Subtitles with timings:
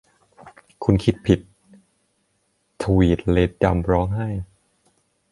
[0.83, 1.39] 'คุณคิดผิด!'
[2.81, 4.27] ทวีดเลดดัมร้องไห้